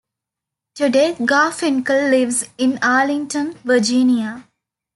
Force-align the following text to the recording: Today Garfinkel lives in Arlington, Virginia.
Today 0.73 1.13
Garfinkel 1.13 2.09
lives 2.09 2.45
in 2.57 2.79
Arlington, 2.81 3.53
Virginia. 3.63 4.47